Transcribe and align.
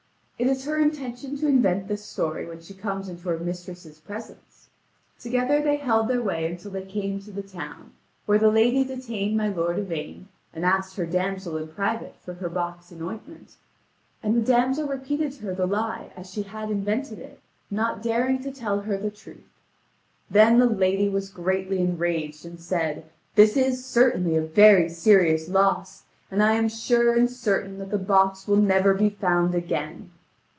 It 0.43 0.47
is 0.47 0.65
her 0.65 0.79
intention 0.79 1.37
to 1.37 1.47
invent 1.47 1.87
this 1.87 2.03
story 2.03 2.47
when 2.47 2.61
she 2.61 2.73
comes 2.73 3.07
into 3.07 3.29
her 3.29 3.37
mistress' 3.37 3.99
presence. 3.99 4.69
Together 5.19 5.61
they 5.61 5.75
held 5.75 6.07
their 6.07 6.23
way 6.23 6.47
until 6.49 6.71
they 6.71 6.81
came 6.83 7.19
to 7.19 7.29
the 7.31 7.43
town, 7.43 7.93
where 8.25 8.39
the 8.39 8.49
lady 8.49 8.83
detained 8.83 9.37
my 9.37 9.49
lord 9.49 9.77
Yvain 9.77 10.29
and 10.51 10.65
asked 10.65 10.95
her 10.95 11.05
damsel 11.05 11.57
in 11.57 11.67
private 11.67 12.15
for 12.25 12.33
her 12.33 12.49
box 12.49 12.89
and 12.89 13.03
ointment: 13.03 13.57
and 14.23 14.35
the 14.35 14.41
damsel 14.41 14.87
repeated 14.87 15.31
to 15.33 15.41
her 15.43 15.53
the 15.53 15.67
lie 15.67 16.11
as 16.17 16.31
she 16.31 16.41
had 16.41 16.71
invented 16.71 17.19
it, 17.19 17.39
not 17.69 18.01
daring 18.01 18.41
to 18.41 18.49
tell 18.51 18.79
her 18.79 18.97
the 18.97 19.11
truth. 19.11 19.53
Then 20.27 20.57
the 20.57 20.65
lady 20.65 21.07
was 21.07 21.29
greatly 21.29 21.77
enraged, 21.81 22.47
and 22.47 22.59
said: 22.59 23.05
"This 23.35 23.55
is 23.55 23.85
certainly 23.85 24.35
a 24.37 24.41
very 24.41 24.89
serious 24.89 25.49
loss, 25.49 26.01
and 26.31 26.41
I 26.41 26.53
am 26.53 26.67
sure 26.67 27.13
and 27.13 27.29
certain 27.29 27.77
that 27.77 27.91
the 27.91 27.99
box 27.99 28.47
will 28.47 28.57
never 28.57 28.95
be 28.95 29.11
found 29.11 29.53
again. 29.53 30.09